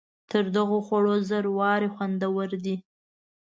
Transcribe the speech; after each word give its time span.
تر 0.31 0.43
دغو 0.55 0.77
خوړو 0.87 1.15
زر 1.29 1.45
وارې 1.57 1.87
خوندور 1.95 2.49
دی. 2.65 2.75